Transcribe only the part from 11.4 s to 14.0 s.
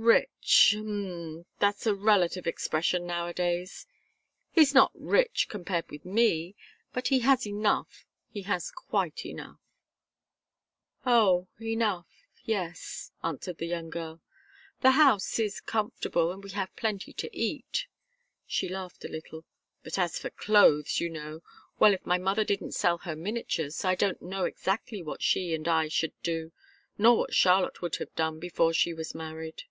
enough yes," answered the young